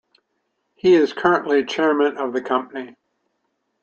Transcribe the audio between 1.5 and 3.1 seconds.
chairman of the company.